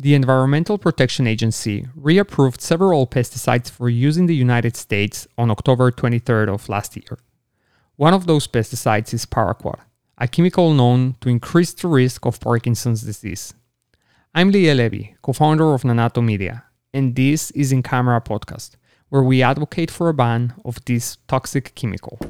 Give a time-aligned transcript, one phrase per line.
[0.00, 5.90] the Environmental Protection Agency reapproved several pesticides for use in the United States on October
[5.90, 7.18] 23rd of last year.
[7.96, 9.80] One of those pesticides is paraquat,
[10.16, 13.54] a chemical known to increase the risk of Parkinson's disease.
[14.32, 16.62] I'm Liel Levy, co-founder of Nanato Media,
[16.94, 18.76] and this is In Camera podcast,
[19.08, 22.20] where we advocate for a ban of this toxic chemical.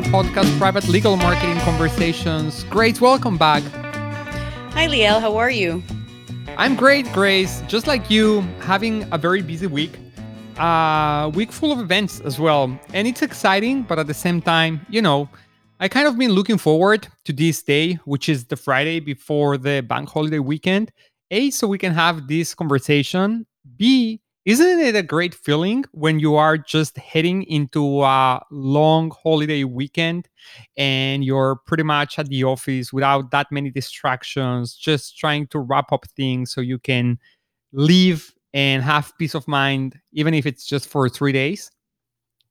[0.00, 2.64] Welcome to In Camera Podcast, private legal marketing conversations.
[2.64, 3.62] Grace, welcome back.
[4.72, 5.20] Hi, Liel.
[5.20, 5.82] How are you?
[6.56, 7.62] I'm great, Grace.
[7.68, 9.98] Just like you, having a very busy week.
[10.56, 12.78] A uh, week full of events as well.
[12.94, 15.28] And it's exciting, but at the same time, you know,
[15.80, 19.82] I kind of been looking forward to this day, which is the Friday before the
[19.82, 20.92] bank holiday weekend.
[21.30, 23.46] A, so we can have this conversation.
[23.76, 29.64] B, isn't it a great feeling when you are just heading into a long holiday
[29.64, 30.28] weekend
[30.78, 35.92] and you're pretty much at the office without that many distractions, just trying to wrap
[35.92, 37.18] up things so you can
[37.72, 41.70] leave and have peace of mind, even if it's just for three days?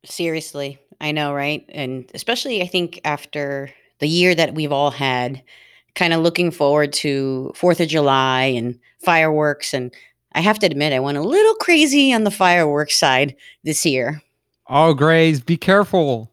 [0.05, 1.65] Seriously, I know, right?
[1.69, 5.41] And especially, I think after the year that we've all had,
[5.95, 9.93] kind of looking forward to Fourth of July and fireworks and
[10.33, 14.21] I have to admit, I went a little crazy on the fireworks side this year.
[14.67, 16.31] Oh, Grace, be careful.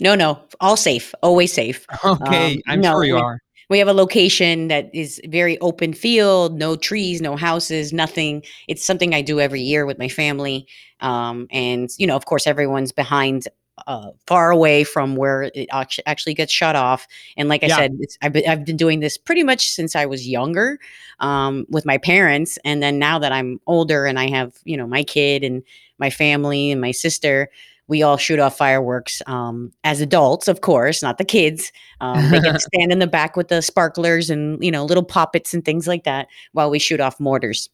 [0.00, 1.86] No, no, all safe, always safe.
[2.04, 3.38] Okay, um, I'm no, sure you we, are.
[3.68, 8.42] We have a location that is very open field, no trees, no houses, nothing.
[8.66, 10.66] It's something I do every year with my family.
[11.00, 13.46] Um, and, you know, of course, everyone's behind
[13.86, 15.68] uh, far away from where it
[16.06, 17.06] actually gets shut off.
[17.36, 17.76] And like I yeah.
[17.76, 20.78] said, I've, been, I've been doing this pretty much since I was younger
[21.20, 22.58] um, with my parents.
[22.64, 25.62] And then now that I'm older and I have, you know, my kid and
[25.98, 27.50] my family and my sister,
[27.90, 31.72] we all shoot off fireworks um, as adults, of course, not the kids.
[32.00, 35.52] Um, they to stand in the back with the sparklers and, you know, little poppets
[35.52, 37.68] and things like that while we shoot off mortars.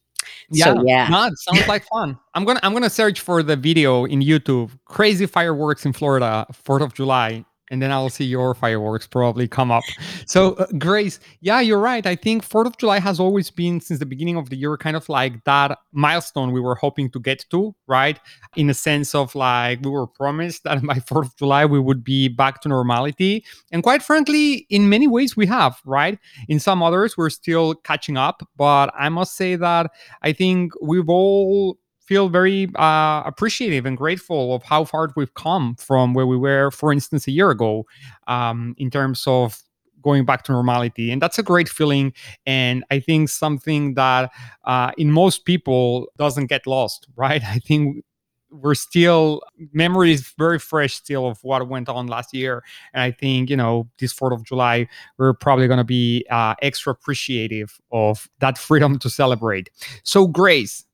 [0.49, 1.07] Yeah, so, yeah.
[1.09, 2.17] No, it sounds like fun.
[2.33, 4.71] I'm gonna I'm gonna search for the video in YouTube.
[4.85, 9.71] Crazy fireworks in Florida, Fourth of July, and then I'll see your fireworks probably come
[9.71, 9.83] up.
[10.25, 12.05] So, uh, Grace, yeah, you're right.
[12.05, 14.95] I think Fourth of July has always been since the beginning of the year kind
[14.95, 18.19] of like that milestone we were hoping to get to, right?
[18.55, 22.03] In a sense of like we were promised that by Fourth of July we would
[22.03, 26.19] be back to normality, and quite frankly, in many ways we have, right?
[26.47, 29.91] In some others we're still catching up, but I must say that
[30.21, 31.77] I think we've all
[32.07, 36.71] feel very uh, appreciative and grateful of how far we've come from where we were,
[36.71, 37.85] for instance, a year ago,
[38.27, 39.61] um, in terms of
[40.01, 41.11] going back to normality.
[41.11, 42.13] And that's a great feeling.
[42.45, 44.31] And I think something that
[44.63, 47.43] uh, in most people doesn't get lost, right?
[47.43, 48.05] I think
[48.49, 49.41] we're still
[49.73, 52.63] memory is very fresh still of what went on last year
[52.93, 54.87] and i think you know this 4th of july
[55.17, 59.69] we're probably going to be uh, extra appreciative of that freedom to celebrate
[60.03, 60.85] so grace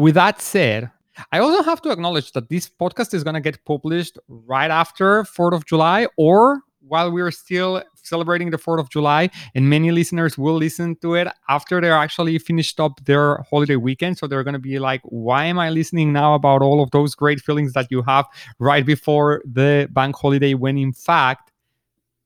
[0.00, 0.90] with that said,
[1.32, 5.24] I also have to acknowledge that this podcast is going to get published right after
[5.24, 9.28] 4th of July or while we're still celebrating the 4th of July.
[9.54, 14.16] And many listeners will listen to it after they're actually finished up their holiday weekend.
[14.16, 17.14] So they're going to be like, why am I listening now about all of those
[17.14, 18.24] great feelings that you have
[18.58, 21.52] right before the bank holiday when in fact,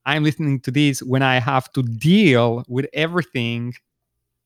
[0.06, 3.74] I'm listening to this when I have to deal with everything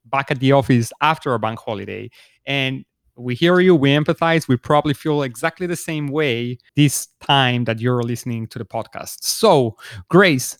[0.06, 2.10] back at the office after a bank holiday.
[2.46, 2.84] And
[3.18, 7.80] we hear you, we empathize, we probably feel exactly the same way this time that
[7.80, 9.22] you're listening to the podcast.
[9.22, 9.76] So,
[10.08, 10.58] Grace,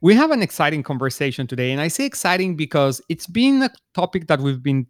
[0.00, 1.72] we have an exciting conversation today.
[1.72, 4.86] And I say exciting because it's been a topic that we've been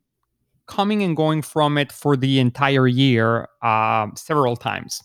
[0.67, 5.03] coming and going from it for the entire year uh, several times.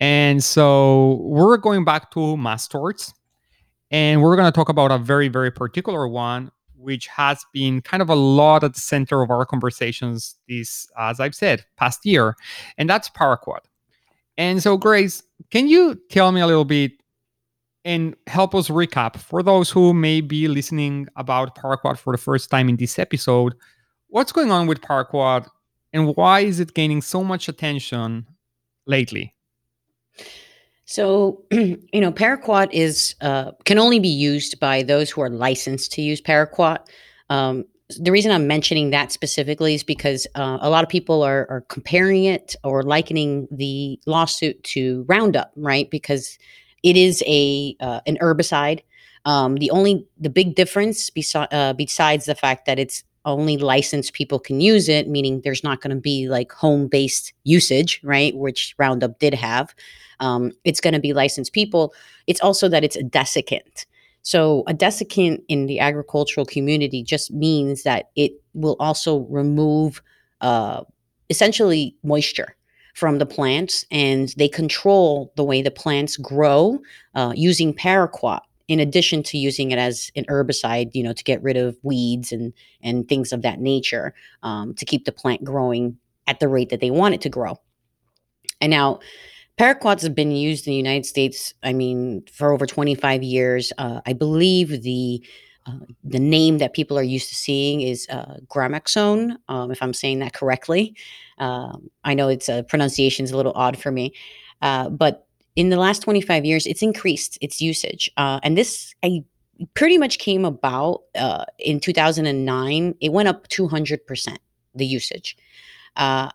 [0.00, 3.12] And so we're going back to mass torts
[3.90, 8.02] and we're going to talk about a very, very particular one, which has been kind
[8.02, 12.36] of a lot at the center of our conversations this, as I've said, past year,
[12.76, 13.60] and that's paraquat.
[14.36, 16.92] And so, Grace, can you tell me a little bit
[17.84, 22.50] and help us recap for those who may be listening about paraquat for the first
[22.50, 23.54] time in this episode?
[24.08, 25.48] What's going on with paraquat,
[25.92, 28.26] and why is it gaining so much attention
[28.86, 29.34] lately?
[30.88, 35.92] So, you know, paraquat is uh, can only be used by those who are licensed
[35.92, 36.78] to use paraquat.
[37.28, 37.66] Um,
[38.00, 41.60] the reason I'm mentioning that specifically is because uh, a lot of people are, are
[41.68, 45.90] comparing it or likening the lawsuit to Roundup, right?
[45.90, 46.38] Because
[46.82, 48.80] it is a uh, an herbicide.
[49.26, 54.14] Um, the only the big difference besi- uh, besides the fact that it's only licensed
[54.14, 58.34] people can use it, meaning there's not going to be like home based usage, right?
[58.34, 59.74] Which Roundup did have.
[60.20, 61.94] Um, it's going to be licensed people.
[62.26, 63.86] It's also that it's a desiccant.
[64.22, 70.02] So, a desiccant in the agricultural community just means that it will also remove
[70.40, 70.82] uh,
[71.30, 72.56] essentially moisture
[72.94, 76.80] from the plants and they control the way the plants grow
[77.14, 81.42] uh, using paraquat in addition to using it as an herbicide you know to get
[81.42, 85.96] rid of weeds and and things of that nature um, to keep the plant growing
[86.26, 87.58] at the rate that they want it to grow
[88.60, 88.98] and now
[89.58, 93.72] Paraquats have been used in the United States, I mean, for over 25 years.
[93.76, 95.24] Uh, I believe the
[95.66, 99.92] uh, the name that people are used to seeing is uh, Gramoxone, um, if I'm
[99.92, 100.96] saying that correctly.
[101.38, 104.14] Um, I know its uh, pronunciation is a little odd for me,
[104.62, 105.26] uh, but
[105.56, 108.10] in the last 25 years, it's increased its usage.
[108.16, 109.24] Uh, and this I
[109.74, 112.94] pretty much came about uh, in 2009.
[113.00, 114.36] It went up 200%,
[114.74, 115.36] the usage.
[115.96, 116.30] Uh,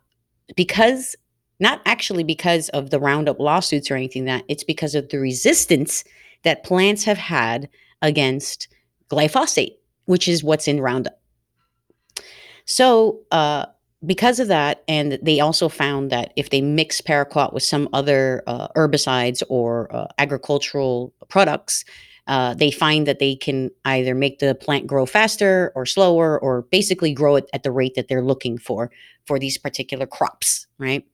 [0.55, 1.15] because
[1.59, 6.03] not actually because of the Roundup lawsuits or anything that it's because of the resistance
[6.43, 7.69] that plants have had
[8.01, 8.67] against
[9.09, 11.19] glyphosate, which is what's in Roundup.
[12.65, 13.65] So, uh,
[14.05, 18.43] because of that, and they also found that if they mix paraquat with some other
[18.47, 21.85] uh, herbicides or uh, agricultural products,
[22.27, 26.63] uh, they find that they can either make the plant grow faster or slower, or
[26.63, 28.91] basically grow it at the rate that they're looking for
[29.25, 31.05] for these particular crops, right?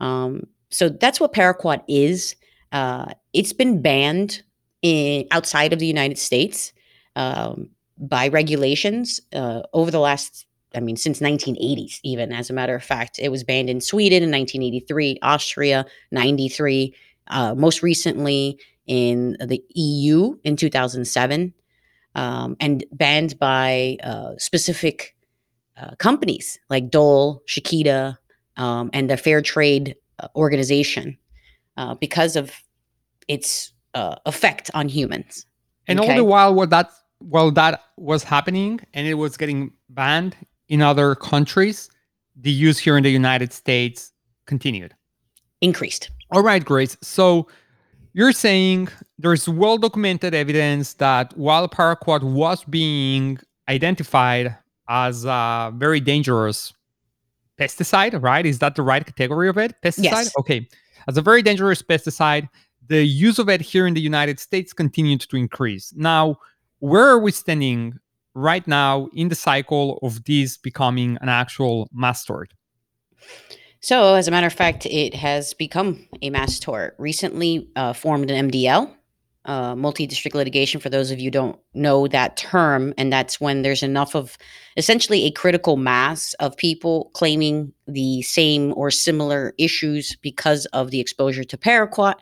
[0.00, 2.36] Um, so that's what paraquat is.
[2.72, 4.42] Uh, it's been banned
[4.82, 6.72] in, outside of the United States
[7.16, 12.74] um, by regulations uh, over the last, I mean, since 1980s, even as a matter
[12.74, 13.18] of fact.
[13.18, 16.94] It was banned in Sweden in 1983, Austria, 93,
[17.28, 21.52] uh, most recently in the EU in 2007,
[22.14, 25.14] um, and banned by uh, specific
[25.76, 28.18] uh, companies like Dole, Chiquita,
[28.58, 31.16] um, and the Fair Trade uh, Organization
[31.76, 32.52] uh, because of
[33.28, 35.46] its uh, effect on humans.
[35.86, 36.10] And okay?
[36.10, 36.90] all the while, what that
[37.20, 40.36] while that was happening and it was getting banned
[40.68, 41.88] in other countries,
[42.36, 44.12] the use here in the United States
[44.46, 44.94] continued,
[45.60, 46.10] increased.
[46.30, 46.96] All right, Grace.
[47.00, 47.48] So
[48.12, 48.88] you're saying
[49.18, 53.38] there's well documented evidence that while paraquat was being
[53.68, 54.56] identified
[54.88, 56.72] as a very dangerous
[57.58, 58.46] pesticide, right?
[58.46, 59.74] Is that the right category of it?
[59.82, 60.04] Pesticide?
[60.04, 60.32] Yes.
[60.38, 60.68] Okay.
[61.08, 62.48] As a very dangerous pesticide,
[62.88, 65.92] the use of it here in the United States continued to increase.
[65.94, 66.38] Now,
[66.80, 67.98] where are we standing
[68.34, 72.52] right now in the cycle of this becoming an actual mass tort?
[73.80, 76.94] So, as a matter of fact, it has become a mass tort.
[76.98, 78.92] Recently uh, formed an MDL,
[79.48, 83.82] uh, multi-district litigation for those of you don't know that term and that's when there's
[83.82, 84.36] enough of
[84.76, 91.00] essentially a critical mass of people claiming the same or similar issues because of the
[91.00, 92.16] exposure to paraquat.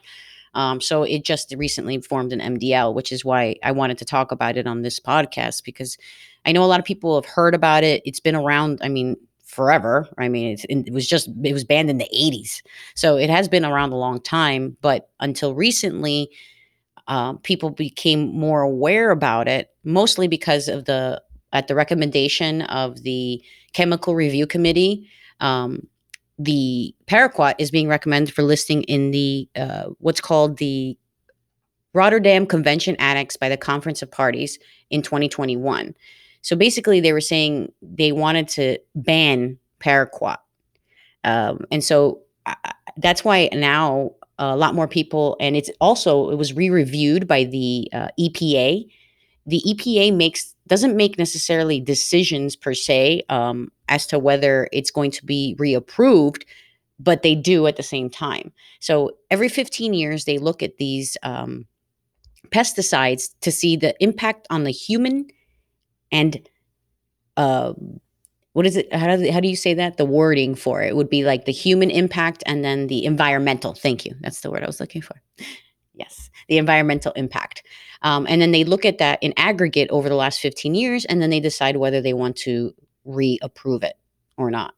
[0.55, 4.33] Um, so it just recently formed an mdl which is why i wanted to talk
[4.33, 5.99] about it on this podcast because
[6.47, 8.03] i know a lot of people have heard about it.
[8.07, 10.09] It's been around i mean forever.
[10.19, 12.63] I mean it was just it was banned in the 80s
[12.95, 16.31] so it has been around a long time but until recently
[17.09, 21.23] uh, people became more aware about it, mostly because of the
[21.53, 25.09] at the recommendation of the chemical review committee.
[25.41, 25.87] Um,
[26.39, 30.99] the paraquat is being recommended for listing in the uh, what's called the
[31.95, 34.59] Rotterdam Convention Annex by the Conference of Parties
[34.91, 35.95] in 2021.
[36.43, 40.39] So basically, they were saying they wanted to ban paraquat,
[41.25, 42.55] um, and so uh,
[42.99, 47.89] that's why now a lot more people and it's also it was re-reviewed by the
[47.93, 48.87] uh, epa
[49.47, 55.11] the epa makes doesn't make necessarily decisions per se um, as to whether it's going
[55.11, 56.43] to be reapproved
[56.99, 58.53] but they do at the same time.
[58.81, 61.67] So every 15 years they look at these um,
[62.49, 65.27] pesticides to see the impact on the human
[66.11, 66.49] and
[67.37, 67.75] uh,
[68.57, 69.99] what is it how do, how do you say that?
[69.99, 74.07] The wording for it would be like the human impact and then the environmental thank
[74.07, 75.21] you that's the word i was looking for.
[75.95, 77.63] Yes the environmental impact.
[78.03, 81.21] Um, and then they look at that in aggregate over the last 15 years and
[81.21, 83.95] then they decide whether they want to reapprove it
[84.37, 84.75] or not.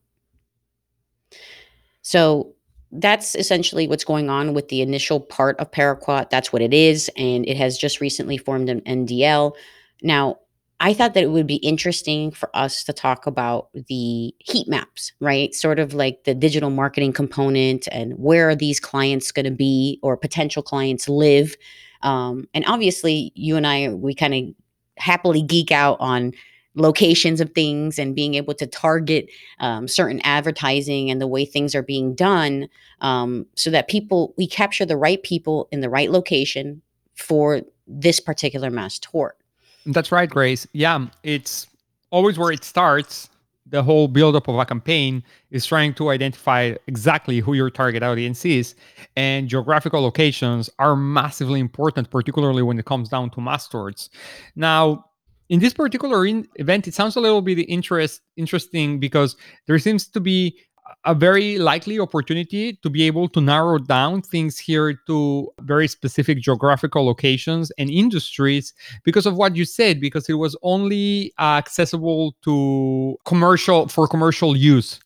[2.02, 2.54] So
[2.90, 6.30] that's essentially what's going on with the initial part of paraquat.
[6.30, 9.52] That's what it is and it has just recently formed an MDL
[10.02, 10.38] now
[10.80, 15.12] I thought that it would be interesting for us to talk about the heat maps,
[15.18, 15.52] right?
[15.52, 19.98] Sort of like the digital marketing component and where are these clients going to be
[20.02, 21.56] or potential clients live.
[22.02, 24.54] Um, and obviously, you and I, we kind of
[25.02, 26.32] happily geek out on
[26.76, 31.74] locations of things and being able to target um, certain advertising and the way things
[31.74, 32.68] are being done
[33.00, 36.80] um, so that people, we capture the right people in the right location
[37.16, 39.36] for this particular mass tort.
[39.86, 40.66] That's right, Grace.
[40.72, 41.66] Yeah, it's
[42.10, 43.28] always where it starts.
[43.70, 48.44] The whole buildup of a campaign is trying to identify exactly who your target audience
[48.46, 48.74] is.
[49.14, 53.68] And geographical locations are massively important, particularly when it comes down to mass.
[54.56, 55.04] Now,
[55.48, 60.06] in this particular in- event, it sounds a little bit interest interesting because there seems
[60.08, 60.58] to be
[61.04, 66.38] a very likely opportunity to be able to narrow down things here to very specific
[66.38, 73.16] geographical locations and industries because of what you said because it was only accessible to
[73.24, 75.00] commercial for commercial use.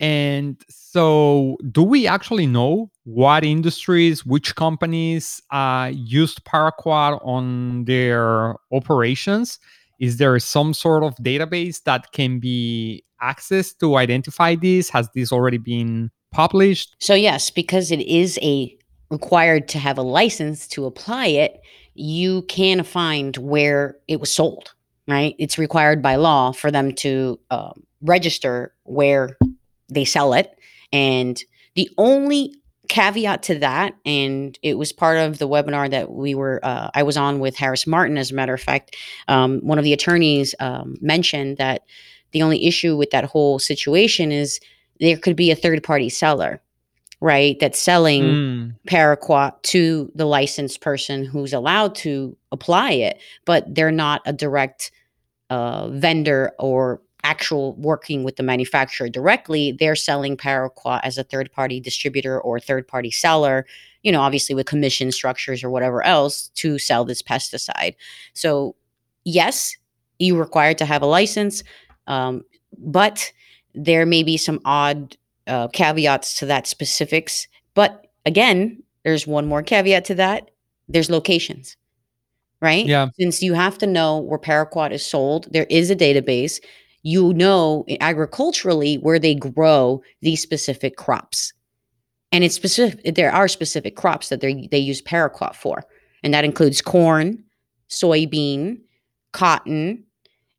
[0.00, 8.56] And so do we actually know what industries which companies uh, used paraquat on their
[8.72, 9.58] operations
[9.98, 14.88] is there some sort of database that can be accessed to identify these?
[14.90, 16.96] Has this already been published?
[17.00, 18.76] So yes, because it is a
[19.10, 21.60] required to have a license to apply it,
[21.94, 24.74] you can find where it was sold.
[25.06, 25.34] Right?
[25.38, 29.36] It's required by law for them to um, register where
[29.90, 30.58] they sell it,
[30.94, 31.38] and
[31.74, 32.54] the only
[32.88, 37.02] caveat to that and it was part of the webinar that we were uh, i
[37.02, 38.96] was on with harris martin as a matter of fact
[39.28, 41.82] um, one of the attorneys um, mentioned that
[42.34, 44.60] the only issue with that whole situation is
[45.00, 46.60] there could be a third party seller,
[47.20, 47.58] right?
[47.60, 48.74] That's selling mm.
[48.88, 54.90] paraquat to the licensed person who's allowed to apply it, but they're not a direct
[55.48, 59.72] uh, vendor or actual working with the manufacturer directly.
[59.72, 63.66] They're selling paraquat as a third party distributor or third party seller,
[64.02, 67.96] you know, obviously with commission structures or whatever else to sell this pesticide.
[68.34, 68.76] So,
[69.24, 69.76] yes,
[70.18, 71.64] you're required to have a license
[72.06, 72.44] um,
[72.78, 73.32] but
[73.74, 75.16] there may be some odd
[75.46, 77.48] uh, caveats to that specifics.
[77.74, 80.50] But again, there's one more caveat to that.
[80.88, 81.76] There's locations,
[82.60, 82.86] right?
[82.86, 83.08] Yeah.
[83.18, 86.60] Since you have to know where paraquat is sold, there is a database.
[87.04, 91.52] You know agriculturally where they grow these specific crops.
[92.32, 95.84] And it's specific there are specific crops that they they use paraquat for.
[96.24, 97.44] And that includes corn,
[97.88, 98.80] soybean,
[99.32, 100.04] cotton,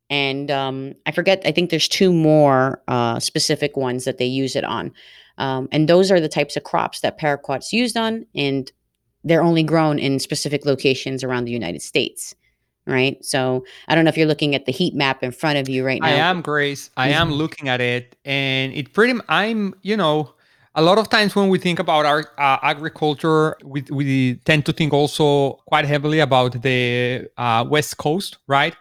[0.08, 1.42] and um, I forget.
[1.44, 4.92] I think there's two more uh, specific ones that they use it on,
[5.38, 8.70] um, and those are the types of crops that paraquat's used on, and
[9.24, 12.34] they're only grown in specific locations around the United States.
[12.86, 13.22] Right.
[13.24, 15.84] So I don't know if you're looking at the heat map in front of you
[15.84, 16.06] right now.
[16.06, 16.90] I am, Grace.
[16.96, 19.18] I am looking at it, and it pretty.
[19.28, 20.34] I'm, you know,
[20.76, 24.72] a lot of times when we think about our uh, agriculture, we, we tend to
[24.72, 28.76] think also quite heavily about the uh, West Coast, right?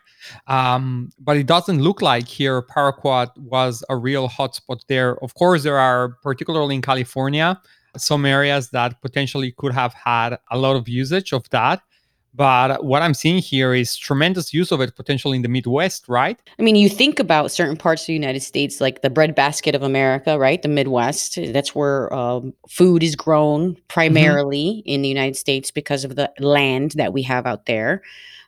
[0.48, 5.24] Um, but it doesn't look like here Paraquat was a real hotspot there.
[5.24, 7.62] Of course, there are, particularly in California,
[7.98, 11.82] some areas that potentially could have had a lot of usage of that.
[12.36, 16.38] But what I'm seeing here is tremendous use of it potentially in the Midwest, right?
[16.60, 19.84] I mean, you think about certain parts of the United States, like the breadbasket of
[19.84, 20.62] America, right?
[20.62, 21.40] The Midwest.
[21.54, 24.90] That's where um, food is grown primarily mm-hmm.
[24.90, 28.02] in the United States because of the land that we have out there.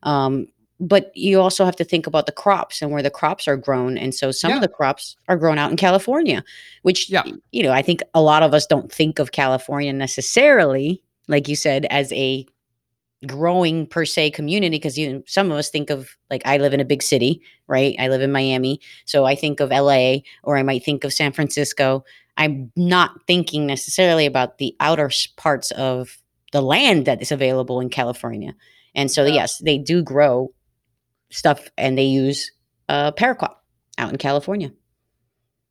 [0.03, 0.47] Um,
[0.79, 3.97] but you also have to think about the crops and where the crops are grown
[3.97, 4.57] and so some yeah.
[4.57, 6.43] of the crops are grown out in california
[6.83, 7.23] which yeah.
[7.51, 11.55] you know i think a lot of us don't think of california necessarily like you
[11.55, 12.45] said as a
[13.25, 16.79] growing per se community because you some of us think of like i live in
[16.79, 20.61] a big city right i live in miami so i think of la or i
[20.61, 22.03] might think of san francisco
[22.37, 26.21] i'm not thinking necessarily about the outer parts of
[26.51, 28.53] the land that is available in california
[28.93, 29.33] and so yeah.
[29.33, 30.51] yes they do grow
[31.31, 32.51] stuff and they use
[32.89, 33.55] uh, paraquat
[33.97, 34.71] out in California.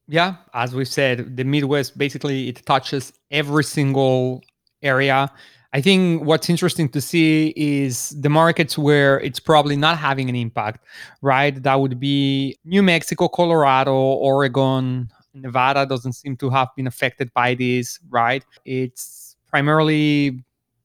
[0.09, 4.43] Yeah, as we've said, the Midwest basically it touches every single
[4.83, 5.31] area.
[5.76, 10.35] I think what's interesting to see is the markets where it's probably not having an
[10.35, 10.83] impact,
[11.21, 11.62] right?
[11.62, 17.54] That would be New Mexico, Colorado, Oregon, Nevada doesn't seem to have been affected by
[17.54, 18.42] this, right?
[18.64, 20.42] It's primarily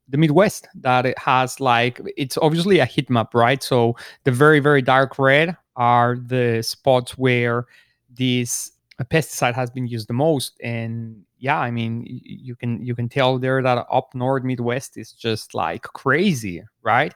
[0.09, 3.63] the Midwest that it has like it's obviously a heat map, right?
[3.63, 3.95] So
[4.25, 7.65] the very very dark red are the spots where
[8.09, 8.73] this
[9.05, 13.37] pesticide has been used the most, and yeah, I mean you can you can tell
[13.37, 17.13] there that up north Midwest is just like crazy, right?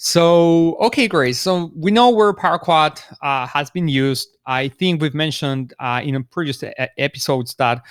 [0.00, 1.40] So, okay, Grace.
[1.40, 4.36] So we know where paraquat uh, has been used.
[4.46, 6.62] I think we've mentioned uh, in previous
[6.96, 7.82] episodes that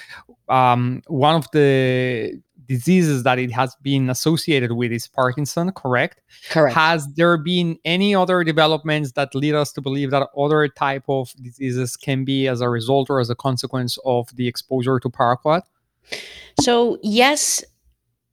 [0.47, 6.21] um, one of the diseases that it has been associated with is Parkinson, correct?
[6.49, 6.75] Correct.
[6.75, 11.33] Has there been any other developments that lead us to believe that other type of
[11.41, 15.61] diseases can be as a result or as a consequence of the exposure to paraquat?
[16.59, 17.63] So, yes,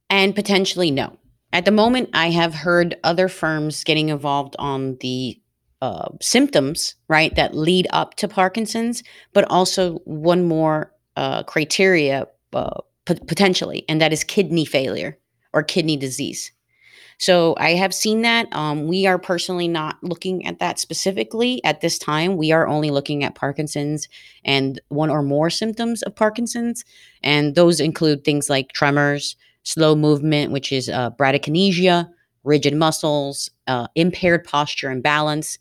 [0.09, 1.17] and potentially no.
[1.53, 5.39] At the moment, I have heard other firms getting involved on the
[5.81, 12.81] uh, symptoms, right, that lead up to Parkinson's, but also one more uh, criteria uh,
[13.05, 15.17] potentially, and that is kidney failure
[15.53, 16.51] or kidney disease.
[17.17, 18.53] So I have seen that.
[18.53, 22.35] Um, we are personally not looking at that specifically at this time.
[22.35, 24.09] We are only looking at Parkinson's
[24.43, 26.83] and one or more symptoms of Parkinson's,
[27.23, 32.09] and those include things like tremors, slow movement, which is uh, bradykinesia,
[32.43, 35.57] rigid muscles, uh, impaired posture and balance,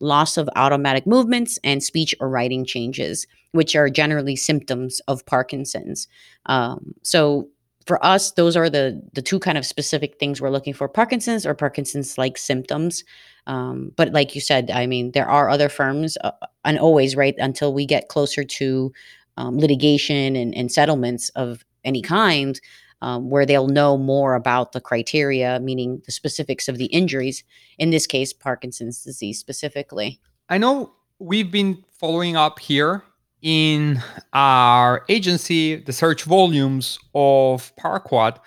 [0.00, 6.08] loss of automatic movements, and speech or writing changes, which are generally symptoms of Parkinson's.
[6.46, 7.48] Um, so
[7.86, 11.46] for us, those are the the two kind of specific things we're looking for: Parkinson's
[11.46, 13.04] or Parkinson's-like symptoms.
[13.46, 16.32] Um, but like you said, I mean, there are other firms, uh,
[16.64, 18.92] and always right until we get closer to
[19.38, 22.60] um, litigation and, and settlements of any kind
[23.02, 27.44] um, where they'll know more about the criteria, meaning the specifics of the injuries,
[27.78, 30.20] in this case, Parkinson's disease specifically.
[30.48, 33.02] I know we've been following up here
[33.42, 34.02] in
[34.32, 38.38] our agency the search volumes of Paraquat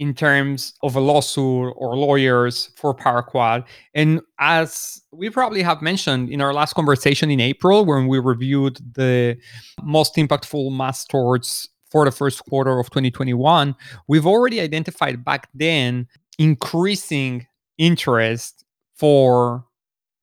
[0.00, 3.66] in terms of a lawsuit or lawyers for Paraquat.
[3.94, 8.80] And as we probably have mentioned in our last conversation in April, when we reviewed
[8.94, 9.36] the
[9.82, 13.74] most impactful mass torts for the first quarter of 2021,
[14.06, 16.06] we've already identified back then
[16.38, 17.46] increasing
[17.78, 19.64] interest for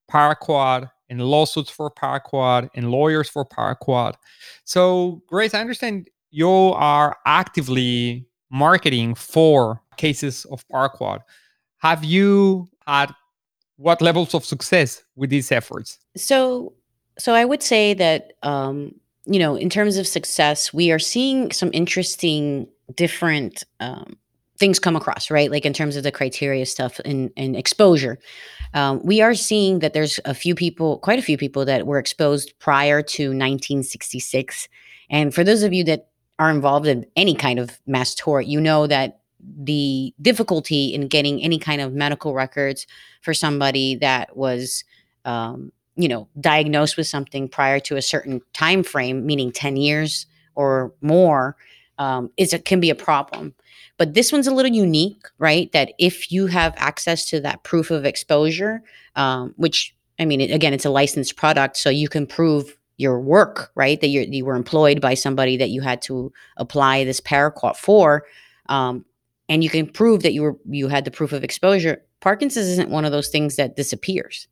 [0.10, 4.14] paraquat and lawsuits for paraquat and lawyers for paraquat.
[4.64, 11.20] So, Grace, I understand you are actively marketing for cases of paraquat.
[11.80, 13.14] Have you had
[13.78, 16.00] what levels of success with these efforts?
[16.16, 16.74] So,
[17.18, 18.96] so I would say that um,
[19.28, 24.18] you know, in terms of success, we are seeing some interesting different um,
[24.58, 25.52] things come across, right?
[25.52, 28.18] Like in terms of the criteria stuff and, and exposure.
[28.74, 32.00] Um, we are seeing that there's a few people, quite a few people that were
[32.00, 34.68] exposed prior to 1966.
[35.10, 36.08] And for those of you that
[36.40, 41.42] are involved in any kind of mass tort, you know that the difficulty in getting
[41.44, 42.88] any kind of medical records
[43.22, 44.84] for somebody that was
[45.26, 50.26] um, you know diagnosed with something prior to a certain time frame meaning 10 years
[50.56, 51.58] or more
[52.00, 53.56] um, is it can be a problem.
[53.98, 55.72] But this one's a little unique right?
[55.72, 58.82] That if you have access to that proof of exposure
[59.16, 63.72] um, which i mean again it's a licensed product so you can prove your work
[63.76, 64.00] right?
[64.02, 68.26] That you were employed by somebody that you had to apply this paraquat for
[68.70, 69.06] um,
[69.50, 72.04] and you can prove that you were you had the proof of exposure.
[72.20, 74.48] Parkinson's isn't one of those things that disappears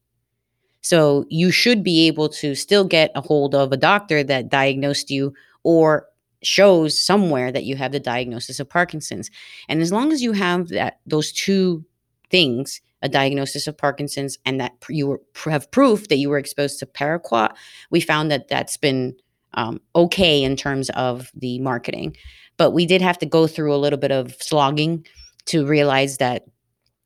[0.85, 5.09] so you should be able to still get a hold of a doctor that diagnosed
[5.09, 6.05] you or
[6.43, 9.31] shows somewhere that you have the diagnosis of Parkinson's.
[9.67, 11.83] And as long as you have that those two
[12.29, 16.77] things, a diagnosis of Parkinson's and that you were, have proof that you were exposed
[16.79, 17.55] to paraquat,
[17.89, 19.15] we found that that's been
[19.55, 22.15] um, okay in terms of the marketing.
[22.57, 25.07] But we did have to go through a little bit of slogging
[25.45, 26.45] to realize that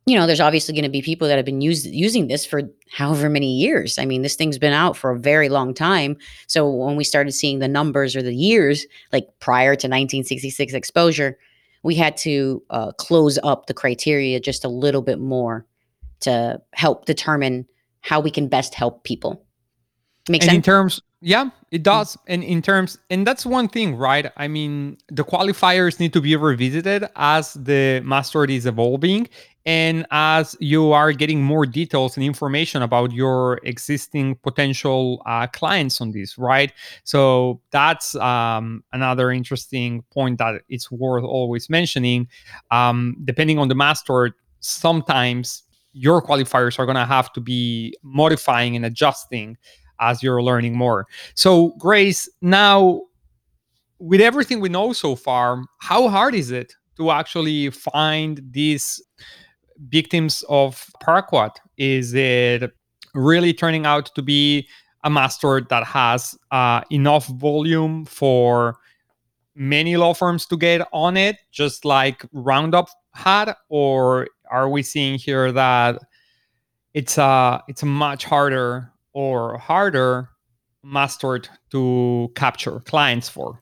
[0.10, 2.64] you know, there's obviously going to be people that have been use, using this for
[2.92, 4.00] however many years.
[4.00, 6.18] I mean, this thing's been out for a very long time.
[6.48, 11.38] So when we started seeing the numbers or the years, like prior to 1966 exposure,
[11.84, 15.66] we had to uh, close up the criteria just a little bit more
[16.22, 17.68] to help determine
[18.02, 19.46] how we can best help people.
[20.28, 20.56] Make and sense?
[20.56, 22.18] in terms, yeah, it does.
[22.28, 24.32] And in terms, and that's one thing, right?
[24.38, 29.28] I mean, the qualifiers need to be revisited as the mass tort is evolving
[29.66, 36.02] and as you are getting more details and information about your existing potential uh, clients
[36.02, 36.72] on this, right?
[37.04, 42.28] So that's um, another interesting point that it's worth always mentioning.
[42.72, 47.96] Um, depending on the mass tort, sometimes your qualifiers are going to have to be
[48.02, 49.58] modifying and adjusting
[50.00, 51.08] as you're learning more.
[51.34, 53.02] So, Grace, now
[54.00, 59.02] with everything we know so far, how hard is it to actually find these
[59.88, 61.52] victims of paraquat?
[61.78, 62.72] Is it
[63.14, 64.68] really turning out to be
[65.04, 68.78] a mass tort that has uh, enough volume for
[69.56, 73.54] many law firms to get on it, just like Roundup had?
[73.70, 76.00] Or are we seeing here that
[76.94, 80.30] it's a it's a much harder or harder
[80.84, 83.62] mass tort to capture clients for.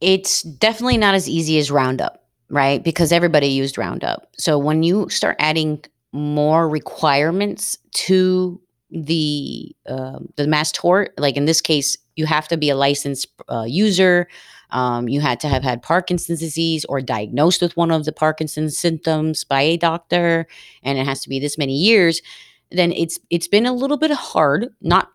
[0.00, 2.82] It's definitely not as easy as Roundup, right?
[2.82, 4.28] Because everybody used Roundup.
[4.38, 11.44] So when you start adding more requirements to the uh, the mass tort, like in
[11.44, 14.28] this case, you have to be a licensed uh, user.
[14.70, 18.76] Um, you had to have had Parkinson's disease or diagnosed with one of the Parkinson's
[18.76, 20.46] symptoms by a doctor,
[20.82, 22.20] and it has to be this many years.
[22.70, 25.10] Then it's it's been a little bit hard, not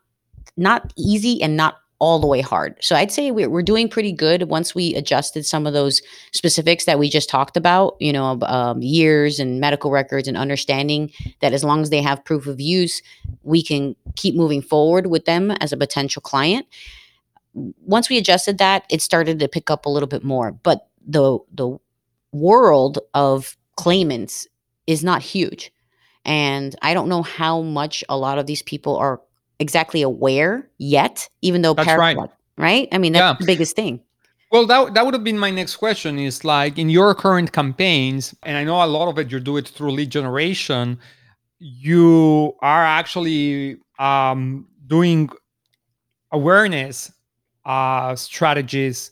[0.57, 2.75] not easy, and not all the way hard.
[2.81, 6.01] So I'd say we're, we're doing pretty good once we adjusted some of those
[6.33, 11.11] specifics that we just talked about, you know, um, years and medical records and understanding
[11.41, 13.03] that as long as they have proof of use,
[13.43, 16.65] we can keep moving forward with them as a potential client.
[17.53, 20.51] Once we adjusted that, it started to pick up a little bit more.
[20.51, 21.77] But the the
[22.31, 24.47] world of claimants
[24.87, 25.71] is not huge.
[26.25, 29.21] And I don't know how much a lot of these people are
[29.61, 32.17] exactly aware yet, even though that's right.
[32.57, 32.89] right?
[32.91, 33.39] I mean, that's yeah.
[33.39, 34.01] the biggest thing.
[34.51, 38.35] Well, that, that would have been my next question is like in your current campaigns,
[38.43, 40.99] and I know a lot of it you do it through lead generation,
[41.59, 45.29] you are actually um, doing
[46.31, 47.11] awareness
[47.63, 49.11] uh, strategies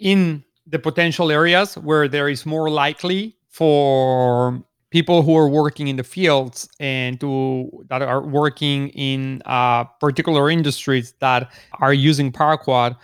[0.00, 4.60] in the potential areas where there is more likely for
[4.94, 10.48] people who are working in the fields and to that are working in uh, particular
[10.48, 12.94] industries that are using paraquat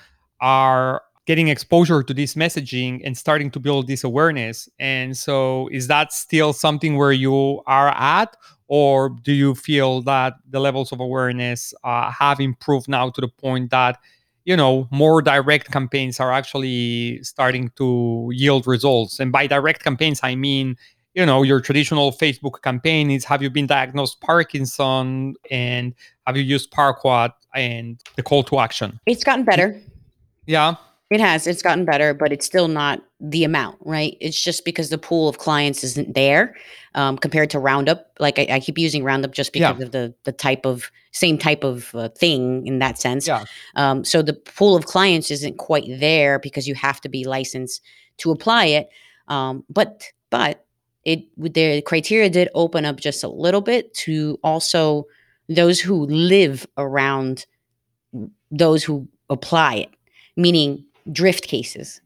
[0.40, 4.68] are getting exposure to this messaging and starting to build this awareness.
[4.78, 8.36] And so is that still something where you are at
[8.68, 13.26] or do you feel that the levels of awareness uh, have improved now to the
[13.26, 13.98] point that
[14.44, 19.18] you know more direct campaigns are actually starting to yield results?
[19.18, 20.76] And by direct campaigns i mean
[21.14, 25.34] you know your traditional facebook campaign is have you been diagnosed parkinson?
[25.50, 25.94] And
[26.26, 29.00] have you used paraquat and the call to action?
[29.06, 29.80] It's gotten better.
[30.46, 30.76] Yeah.
[31.10, 31.46] It has.
[31.46, 34.16] It's gotten better but it's still not the amount right?
[34.20, 36.54] It's just because the pool of clients isn't there
[36.94, 38.12] um, compared to roundup.
[38.18, 39.84] Like I, I, keep using roundup just because yeah.
[39.84, 43.26] of the the type of same type of uh, thing in that sense.
[43.26, 43.44] Yeah.
[43.76, 47.82] Um, so the pool of clients isn't quite there because you have to be licensed
[48.18, 48.88] to apply it.
[49.28, 50.64] Um, but but
[51.04, 55.06] it would the criteria did open up just a little bit to also
[55.48, 57.46] those who live around
[58.50, 59.90] those who apply it,
[60.36, 62.00] meaning drift cases.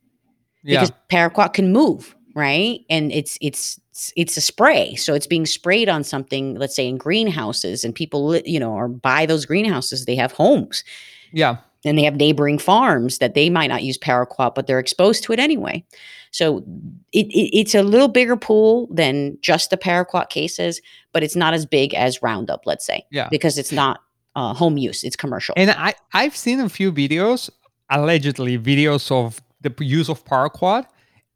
[0.62, 0.80] Yeah.
[0.80, 2.80] Because paraquat can move, right?
[2.88, 3.80] And it's it's
[4.16, 6.54] it's a spray, so it's being sprayed on something.
[6.54, 10.04] Let's say in greenhouses, and people, you know, are by those greenhouses.
[10.04, 10.84] They have homes.
[11.32, 15.22] Yeah and they have neighboring farms that they might not use paraquat, but they're exposed
[15.24, 15.84] to it anyway.
[16.30, 16.58] So
[17.12, 20.80] it, it, it's a little bigger pool than just the paraquat cases,
[21.12, 24.00] but it's not as big as Roundup, let's say, yeah, because it's not
[24.34, 25.54] uh, home use; it's commercial.
[25.56, 27.50] And I I've seen a few videos,
[27.90, 30.86] allegedly videos of the use of paraquat,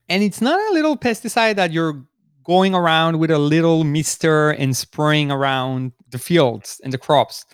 [0.08, 2.04] and it's not a little pesticide that you're
[2.42, 7.44] going around with a little mister and spraying around the fields and the crops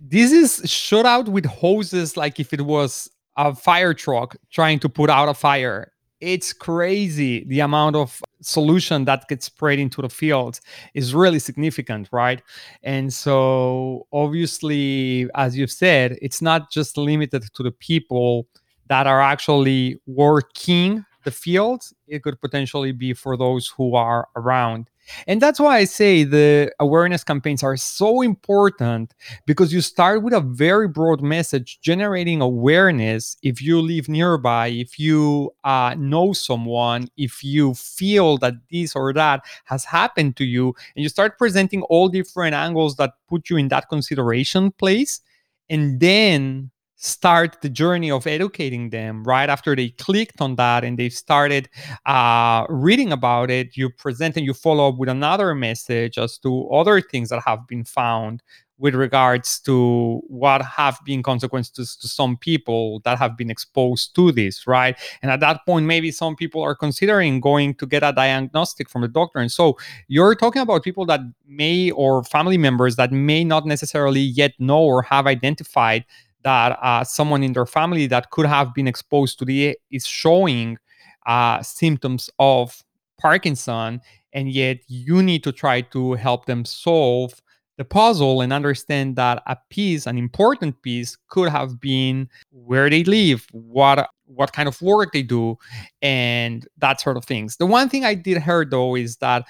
[0.00, 4.88] this is shot out with hoses like if it was a fire truck trying to
[4.88, 5.92] put out a fire.
[6.20, 10.60] It's crazy the amount of solution that gets sprayed into the field
[10.94, 12.42] is really significant, right?
[12.82, 18.48] And so, obviously, as you've said, it's not just limited to the people
[18.88, 24.88] that are actually working the field, it could potentially be for those who are around.
[25.26, 29.14] And that's why I say the awareness campaigns are so important
[29.46, 33.36] because you start with a very broad message, generating awareness.
[33.42, 39.12] If you live nearby, if you uh, know someone, if you feel that this or
[39.12, 43.56] that has happened to you, and you start presenting all different angles that put you
[43.56, 45.20] in that consideration place,
[45.68, 49.22] and then start the journey of educating them.
[49.22, 51.68] Right after they clicked on that and they've started
[52.06, 56.68] uh, reading about it you present and you follow up with another message as to
[56.70, 58.42] other things that have been found
[58.78, 64.30] with regards to what have been consequences to some people that have been exposed to
[64.32, 64.98] this right?
[65.22, 69.02] And at that point maybe some people are considering going to get a diagnostic from
[69.02, 69.38] the doctor.
[69.38, 69.78] And so
[70.08, 74.82] you're talking about people that may or family members that may not necessarily yet know
[74.82, 76.04] or have identified
[76.46, 80.78] that uh, someone in their family that could have been exposed to the is showing
[81.26, 82.84] uh, symptoms of
[83.20, 84.00] Parkinson,
[84.32, 87.34] and yet you need to try to help them solve
[87.78, 93.02] the puzzle and understand that a piece, an important piece, could have been where they
[93.02, 95.58] live, what what kind of work they do,
[96.00, 97.56] and that sort of things.
[97.56, 99.44] The one thing I did hear though is that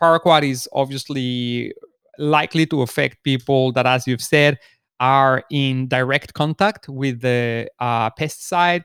[0.00, 1.74] paraquat is obviously
[2.18, 4.58] likely to affect people that, as you've said,
[5.00, 8.84] are in direct contact with the uh, pesticide.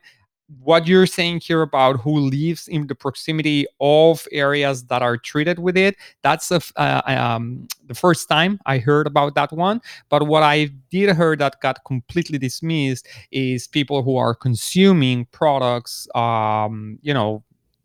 [0.60, 5.58] What you're saying here about who lives in the proximity of areas that are treated
[5.58, 9.82] with it that's a, uh, um, the first time i heard about that one.
[10.10, 16.08] But what i did hear that got completely dismissed is people who are consuming products
[16.14, 17.44] um, you know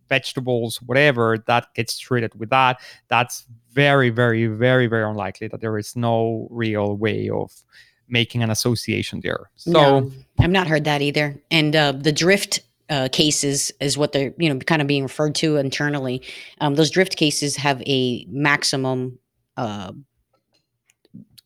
[0.08, 2.80] vegetables whatever that gets treated with that.
[3.08, 7.52] That's very very very very unlikely that there is no real way of
[8.08, 9.50] making an association there.
[9.56, 11.40] So no, I've not heard that either.
[11.50, 15.34] And uh, the drift uh, cases is what they're you know kind of being referred
[15.36, 16.22] to internally.
[16.60, 19.18] Um, those drift cases have a maximum
[19.56, 19.92] uh,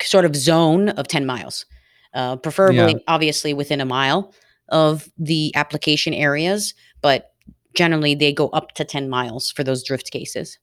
[0.00, 1.66] sort of zone of ten miles,
[2.14, 2.98] uh, preferably yeah.
[3.08, 4.32] obviously within a mile
[4.68, 7.32] of the application areas, but
[7.74, 10.58] generally they go up to ten miles for those drift cases.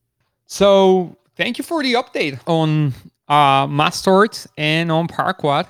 [0.46, 2.94] So thank you for the update on
[3.28, 5.68] uh, mass tort and on Paraquat.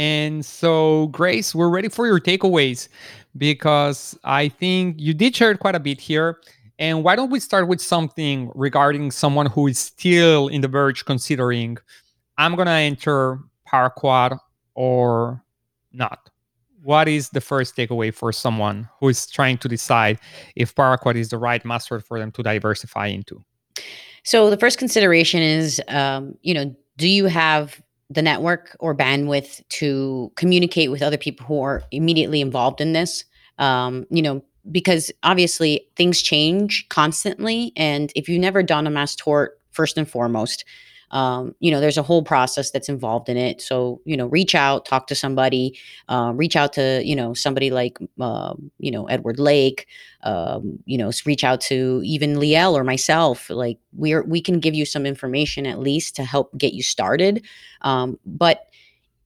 [0.00, 2.88] And so, Grace, we're ready for your takeaways
[3.36, 6.38] because I think you did share quite a bit here.
[6.78, 11.04] And why don't we start with something regarding someone who is still in the verge
[11.04, 11.76] considering
[12.38, 14.38] I'm going to enter Paraquat
[14.74, 15.44] or
[15.92, 16.30] not?
[16.82, 20.18] What is the first takeaway for someone who is trying to decide
[20.56, 23.44] if Paraquat is the right mass tort for them to diversify into?
[24.24, 29.66] So the first consideration is, um, you know, do you have the network or bandwidth
[29.68, 33.24] to communicate with other people who are immediately involved in this.
[33.58, 37.72] Um, you know, because obviously things change constantly.
[37.76, 40.64] And if you've never done a mass tort, first and foremost,
[41.10, 43.60] um, you know, there's a whole process that's involved in it.
[43.60, 47.70] So, you know, reach out, talk to somebody, uh, reach out to, you know, somebody
[47.70, 49.86] like, uh, you know, Edward Lake,
[50.22, 53.50] um, you know, reach out to even Liel or myself.
[53.50, 57.44] Like we're, we can give you some information at least to help get you started.
[57.82, 58.66] Um, but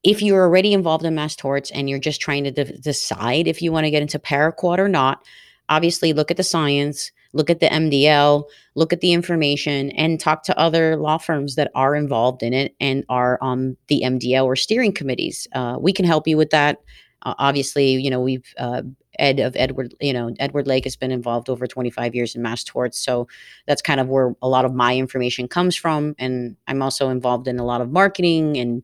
[0.02, 3.60] if you're already involved in mass torts and you're just trying to de- decide if
[3.60, 5.24] you want to get into paraquat or not,
[5.68, 8.44] obviously look at the science, look at the MDL,
[8.76, 12.74] look at the information, and talk to other law firms that are involved in it
[12.80, 15.46] and are on the MDL or steering committees.
[15.52, 16.80] Uh, we can help you with that.
[17.22, 18.82] Uh, obviously, you know we've uh,
[19.18, 22.64] Ed of Edward, you know Edward Lake has been involved over 25 years in mass
[22.64, 23.26] torts, so
[23.66, 26.14] that's kind of where a lot of my information comes from.
[26.18, 28.82] And I'm also involved in a lot of marketing and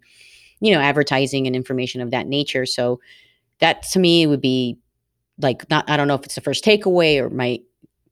[0.60, 2.66] you know advertising and information of that nature.
[2.66, 3.00] So
[3.60, 4.78] that to me would be
[5.38, 7.60] like not I don't know if it's the first takeaway or my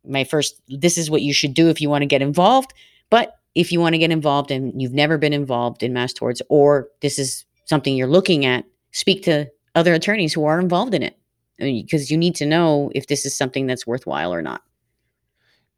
[0.09, 2.73] my first this is what you should do if you want to get involved.
[3.11, 6.43] But if you want to get involved and you've never been involved in mass torts
[6.49, 11.03] or this is something you're looking at speak to other attorneys who are involved in
[11.03, 11.17] it.
[11.59, 14.63] Because you need to know if this is something that's worthwhile or not.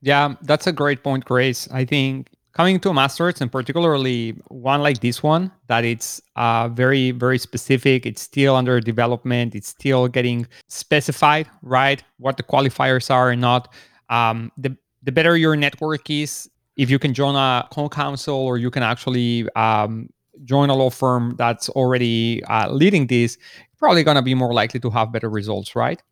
[0.03, 1.69] Yeah that's a great point grace.
[1.71, 6.21] I think coming to a mass torts and particularly one like this one that it's
[6.37, 12.43] uh, very very specific it's still under development it's still getting specified right what the
[12.43, 13.73] qualifiers are and not
[14.11, 18.71] um, the the better your network is, if you can join a co-counsel or you
[18.71, 20.11] can actually um,
[20.45, 23.39] join a law firm that's already uh, leading this,
[23.79, 26.03] probably going to be more likely to have better results, right?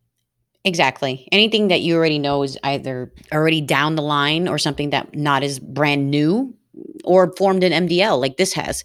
[0.65, 1.27] Exactly.
[1.31, 5.43] Anything that you already know is either already down the line or something that not
[5.43, 6.53] is brand new
[7.03, 8.83] or formed in MDL like this has,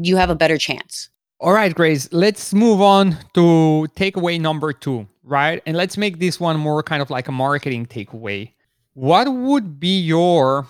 [0.00, 1.09] you have a better chance.
[1.42, 5.62] All right, Grace, let's move on to takeaway number two, right?
[5.64, 8.52] And let's make this one more kind of like a marketing takeaway.
[8.92, 10.66] What would be your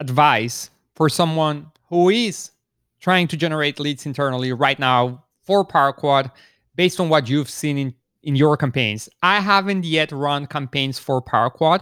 [0.00, 2.50] advice for someone who is
[2.98, 6.32] trying to generate leads internally right now for Paraquat
[6.74, 9.08] based on what you've seen in in your campaigns.
[9.22, 11.80] I haven't yet run campaigns for Paraquat.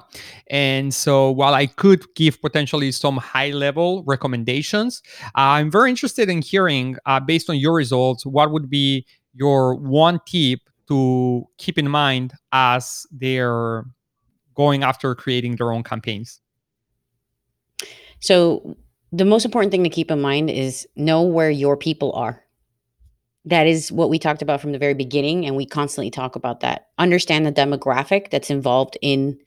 [0.49, 5.03] And so while I could give potentially some high level recommendations,
[5.35, 10.21] I'm very interested in hearing, uh, based on your results, what would be your one
[10.27, 13.85] tip to keep in mind as they're
[14.55, 16.41] going after creating their own campaigns?
[18.21, 18.77] So,
[19.13, 22.46] the most important thing to keep in mind is know where your people are
[23.47, 26.61] that is what we talked about from the very beginning and we constantly talk about
[26.61, 26.89] that.
[26.99, 29.39] Understand the demographic that's involved in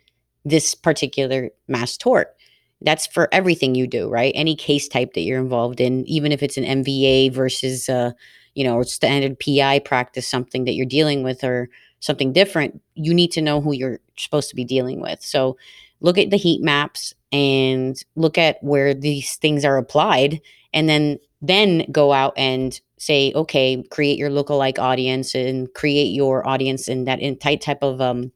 [0.45, 2.35] this particular mass tort.
[2.81, 4.31] That's for everything you do right?
[4.35, 8.11] Any case type that you're involved in even if it's an mva versus uh
[8.55, 13.31] you know standard pi practice something that you're dealing with or something different you need
[13.33, 15.21] to know who you're supposed to be dealing with.
[15.21, 15.57] So
[15.99, 20.39] look at the heat maps and look at where these things are applied
[20.73, 26.47] and then then go out and say, okay, create your lookalike audience and create your
[26.47, 28.31] audience in that in tight type of um,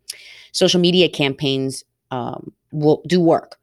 [0.53, 3.57] social media campaigns um, will do work.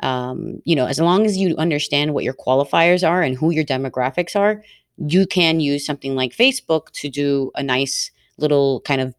[0.00, 3.64] um, you know, as long as you understand what your qualifiers are and who your
[3.64, 4.62] demographics are,
[4.98, 9.14] you can use something like Facebook to do a nice little kind of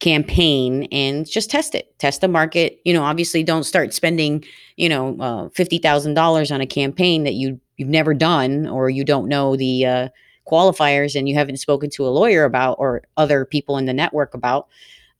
[0.00, 4.44] campaign and just test it test the market you know obviously don't start spending
[4.76, 9.26] you know uh, $50000 on a campaign that you you've never done or you don't
[9.26, 10.08] know the uh,
[10.46, 14.34] qualifiers and you haven't spoken to a lawyer about or other people in the network
[14.34, 14.68] about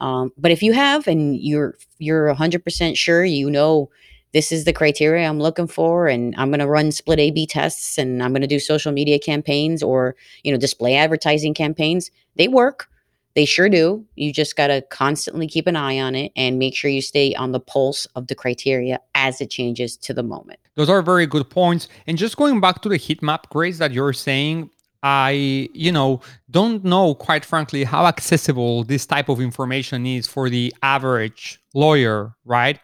[0.01, 3.91] um, but if you have and you're you're 100% sure you know
[4.33, 7.47] this is the criteria I'm looking for and I'm going to run split A B
[7.47, 12.11] tests and I'm going to do social media campaigns or you know display advertising campaigns
[12.37, 12.89] they work
[13.37, 14.05] they sure do.
[14.17, 17.35] You just got to constantly keep an eye on it and make sure you stay
[17.35, 20.59] on the pulse of the criteria as it changes to the moment.
[20.75, 21.89] Those are very good points.
[22.07, 24.71] And just going back to the heat map, Grace, that you're saying,
[25.09, 30.51] I, you know, don't know quite frankly how accessible this type of information is for
[30.51, 32.81] the average lawyer, right?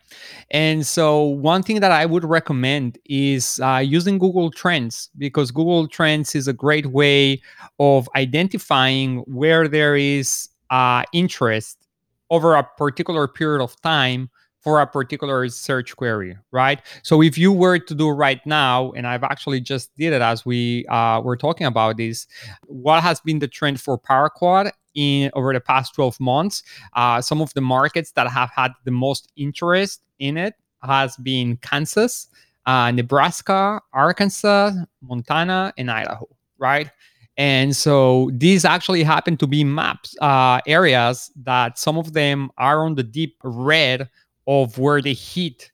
[0.53, 5.89] And so, one thing that I would recommend is uh, using Google Trends because Google
[5.89, 7.43] Trends is a great way
[7.81, 11.89] of identifying where there is uh, interest
[12.31, 14.31] over a particular period of time
[14.63, 16.81] for a particular search query, right?
[17.03, 20.47] So if you were to do right now, and I've actually just did it as
[20.47, 22.27] we uh, were talking about this,
[22.67, 26.63] what has been the trend for Paraquat in over the past 12 months?
[26.95, 31.57] Uh, some of the markets that have had the most interest in it has been
[31.57, 32.29] Kansas,
[32.67, 34.71] uh, Nebraska, Arkansas,
[35.01, 36.89] Montana, and Idaho, right?
[37.37, 42.85] And so these actually happen to be maps, uh, areas that some of them are
[42.85, 44.09] on the deep red
[44.47, 45.71] of where the heat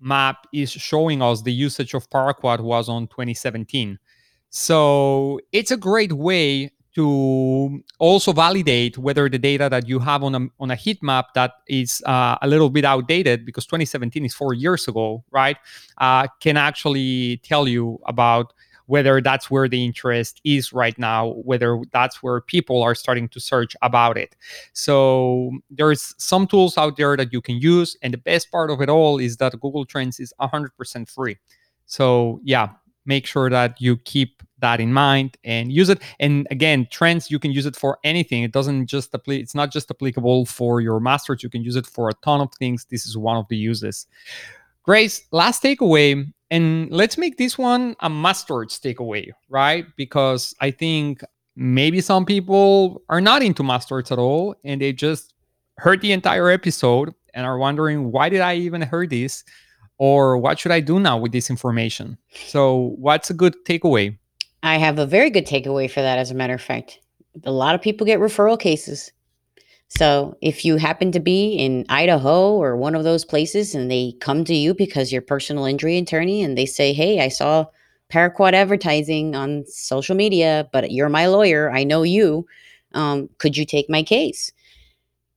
[0.00, 3.98] map is showing us the usage of Paraquat was on 2017.
[4.50, 10.34] So it's a great way to also validate whether the data that you have on
[10.34, 14.34] a, on a heat map that is uh, a little bit outdated because 2017 is
[14.34, 15.56] four years ago, right?
[15.98, 18.52] Uh, can actually tell you about
[18.88, 23.38] whether that's where the interest is right now, whether that's where people are starting to
[23.38, 24.34] search about it.
[24.72, 27.96] So there's some tools out there that you can use.
[28.02, 31.36] And the best part of it all is that Google Trends is 100% free.
[31.84, 32.70] So yeah,
[33.04, 37.38] make sure that you keep that in mind and use it and again trends you
[37.38, 40.98] can use it for anything it doesn't just apply it's not just applicable for your
[40.98, 43.46] mass torts you can use it for a ton of things this is one of
[43.48, 44.08] the uses
[44.88, 49.84] grace last takeaway and let's make this one a mass torts takeaway, right?
[49.98, 51.20] Because I think
[51.54, 55.34] maybe some people are not into mass torts at all and they just
[55.76, 59.44] heard the entire episode and are wondering why did I even hear this
[59.98, 62.16] or what should I do now with this information?
[62.46, 64.16] So, what's a good takeaway?
[64.62, 66.98] I have a very good takeaway for that as a matter of fact.
[67.44, 69.12] A lot of people get referral cases.
[69.88, 74.12] So if you happen to be in Idaho or one of those places and they
[74.20, 77.66] come to you because you're personal injury attorney and they say, Hey, I saw
[78.12, 81.70] Paraquat advertising on social media, but you're my lawyer.
[81.70, 82.46] I know you.
[82.94, 84.52] Um, could you take my case?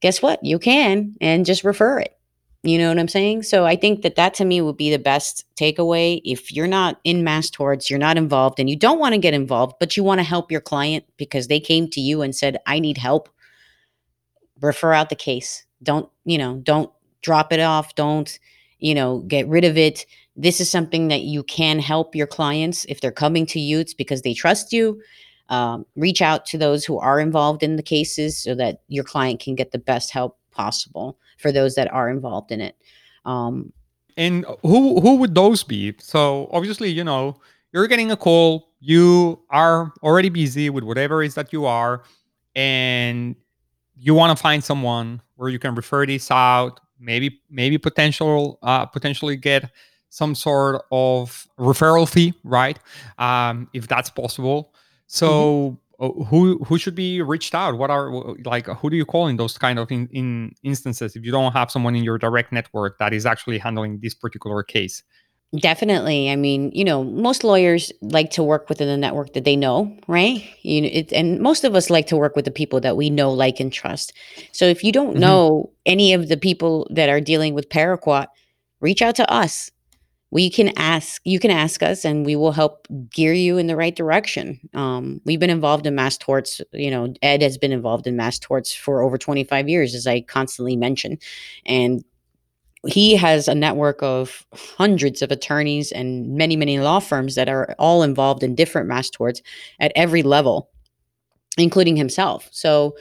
[0.02, 0.44] Guess what?
[0.44, 2.18] You can and just refer it.
[2.64, 3.44] You know what I'm saying?
[3.44, 6.22] So I think that that to me would be the best takeaway.
[6.24, 9.34] If you're not in mass torts, you're not involved and you don't want to get
[9.34, 12.58] involved, but you want to help your client because they came to you and said,
[12.68, 13.30] I need help
[14.62, 15.66] refer out the case.
[15.84, 17.96] Don't, you know, don't drop it off.
[17.96, 18.40] Don't,
[18.80, 20.06] you know, get rid of it.
[20.36, 23.80] This is something that you can help your clients if they're coming to you.
[23.80, 25.02] It's because they trust you.
[25.50, 29.42] Um, reach out to those who are involved in the cases so that your client
[29.42, 32.78] can get the best help possible for those that are involved in it.
[33.26, 33.74] Um,
[34.18, 35.94] and who who would those be?
[36.00, 37.38] So obviously, you know,
[37.74, 38.70] you're getting a call.
[38.80, 42.04] You are already busy with whatever it is that you are,
[42.56, 43.36] and
[44.02, 48.86] you want to find someone where you can refer this out, maybe maybe potential uh,
[48.86, 49.72] potentially get
[50.10, 52.80] some sort of referral fee, right?
[53.20, 54.74] Um, if that's possible.
[55.08, 55.76] So mm-hmm.
[56.02, 57.78] Uh, who who should be reached out?
[57.78, 58.10] What are
[58.44, 61.52] like who do you call in those kind of in, in instances if you don't
[61.52, 65.04] have someone in your direct network that is actually handling this particular case?
[65.60, 66.32] Definitely.
[66.32, 69.94] I mean, you know, most lawyers like to work within the network that they know,
[70.08, 70.42] right?
[70.62, 73.10] You know, it, and most of us like to work with the people that we
[73.10, 74.14] know, like, and trust.
[74.54, 75.20] So if you don't mm-hmm.
[75.20, 78.28] know any of the people that are dealing with Paraquat,
[78.80, 79.70] reach out to us.
[80.34, 83.76] We can ask, you can ask us, and we will help gear you in the
[83.76, 84.58] right direction.
[84.74, 86.62] Um, we've been involved in mass torts.
[86.72, 90.22] You know, Ed has been involved in mass torts for over 25 years, as I
[90.22, 91.18] constantly mention.
[91.66, 92.06] And
[92.88, 97.76] he has a network of hundreds of attorneys and many, many law firms that are
[97.78, 99.42] all involved in different mass torts
[99.80, 100.70] at every level,
[101.58, 102.50] including himself.
[102.52, 102.96] So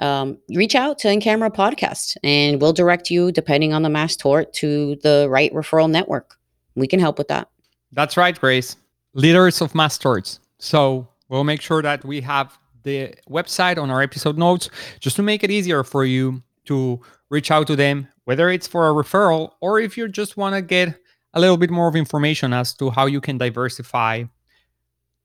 [0.00, 4.16] um, reach out to In Camera Podcast and we'll direct you, depending on the mass
[4.16, 6.36] tort, to the right referral network.
[6.74, 7.48] we can help with that.
[7.92, 8.76] That's right, Grace.
[9.14, 10.40] Leaders of Mass torts.
[10.58, 14.68] So we'll make sure that we have the website on our episode notes
[15.00, 17.00] just to make it easier for you to
[17.30, 20.62] reach out to them, whether it's for a referral or if you just want to
[20.62, 20.98] get
[21.34, 24.24] a little bit more of information as to how you can diversify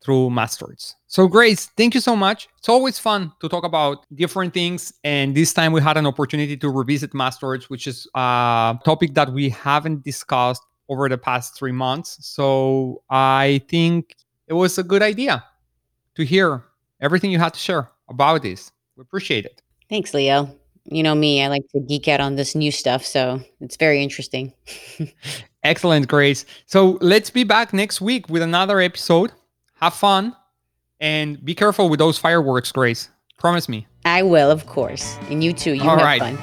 [0.01, 0.95] through Mass Torts.
[1.07, 2.47] So, Grace, thank you so much.
[2.57, 4.93] It's always fun to talk about different things.
[5.03, 9.13] And this time we had an opportunity to revisit Mass Torts, which is a topic
[9.15, 12.17] that we haven't discussed over the past three months.
[12.25, 14.15] So, I think
[14.47, 15.43] it was a good idea
[16.15, 16.63] to hear
[17.01, 18.71] everything you had to share about this.
[18.95, 19.61] We appreciate it.
[19.89, 20.58] Thanks, Leo.
[20.91, 23.05] You know me, I like to geek out on this new stuff.
[23.05, 24.53] So, it's very interesting.
[25.63, 26.45] Excellent, Grace.
[26.65, 29.31] So, let's be back next week with another episode
[29.79, 30.35] have fun
[30.99, 33.09] and be careful with those fireworks, Grace.
[33.37, 33.87] Promise me.
[34.05, 35.17] I will, of course.
[35.29, 35.73] And you too.
[35.73, 36.19] You All have right.
[36.19, 36.37] fun.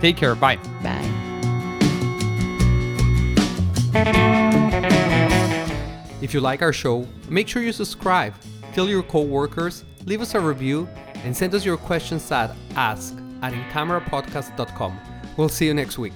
[0.00, 0.34] Take care.
[0.34, 0.56] Bye.
[0.82, 1.14] Bye.
[6.20, 8.34] If you like our show, make sure you subscribe,
[8.74, 10.86] tell your coworkers, leave us a review,
[11.24, 15.00] and send us your questions at ask at incamerapodcast.com.
[15.36, 16.14] We'll see you next week.